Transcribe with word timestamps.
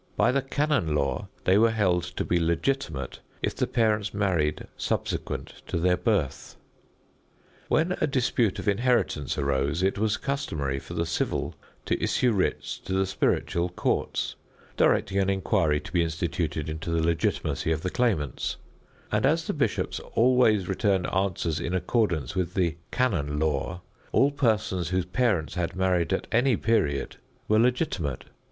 By 0.17 0.31
the 0.31 0.41
canon 0.41 0.95
law 0.95 1.27
they 1.43 1.59
were 1.59 1.69
held 1.69 2.01
to 2.17 2.25
be 2.25 2.39
legitimate 2.39 3.19
if 3.43 3.55
the 3.55 3.67
parents 3.67 4.15
married 4.15 4.65
subsequent 4.75 5.61
to 5.67 5.77
their 5.77 5.95
birth. 5.95 6.55
When 7.67 7.91
a 8.01 8.07
dispute 8.07 8.57
of 8.57 8.67
inheritance 8.67 9.37
arose, 9.37 9.83
it 9.83 9.99
was 9.99 10.17
customary 10.17 10.79
for 10.79 10.95
the 10.95 11.05
civil 11.05 11.53
to 11.85 12.03
issue 12.03 12.31
writs 12.31 12.79
to 12.79 12.93
the 12.93 13.05
spiritual 13.05 13.69
courts, 13.69 14.35
directing 14.75 15.19
an 15.19 15.29
inquiry 15.29 15.79
to 15.79 15.91
be 15.91 16.01
instituted 16.01 16.67
into 16.67 16.89
the 16.89 17.03
legitimacy 17.03 17.71
of 17.71 17.81
the 17.81 17.91
claimants; 17.91 18.57
and 19.11 19.23
as 19.23 19.45
the 19.45 19.53
bishops 19.53 19.99
always 20.15 20.67
returned 20.67 21.05
answers 21.13 21.59
in 21.59 21.75
accordance 21.75 22.33
with 22.35 22.55
the 22.55 22.75
canon 22.89 23.37
law, 23.37 23.83
all 24.11 24.31
persons 24.31 24.89
whose 24.89 25.05
parents 25.05 25.53
had 25.53 25.75
married 25.75 26.11
at 26.11 26.25
any 26.31 26.57
period 26.57 27.17
were 27.47 27.59
legitimate. 27.59 28.25